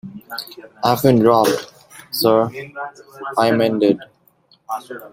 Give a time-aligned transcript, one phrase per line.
[0.83, 1.71] I have been robbed,
[2.09, 2.49] sir,
[3.37, 3.99] I amended.